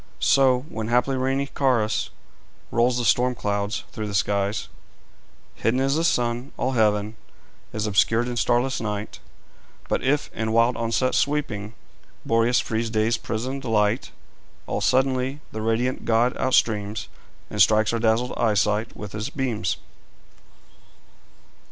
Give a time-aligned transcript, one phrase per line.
[0.19, 2.09] So, when haply rainy Caurus
[2.71, 4.67] Rolls the storm clouds through the skies,
[5.53, 7.17] Hidden is the sun; all heaven
[7.71, 9.19] Is obscured in starless night.
[9.87, 11.75] But if, in wild onset sweeping,
[12.25, 14.09] Boreas frees day's prisoned light,
[14.65, 17.07] All suddenly the radiant god outstreams,
[17.51, 19.77] And strikes our dazzled eyesight with his beams.